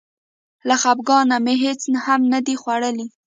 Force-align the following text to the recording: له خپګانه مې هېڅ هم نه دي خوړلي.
له 0.67 0.75
خپګانه 0.81 1.35
مې 1.45 1.53
هېڅ 1.63 1.81
هم 2.05 2.21
نه 2.33 2.39
دي 2.45 2.55
خوړلي. 2.61 3.07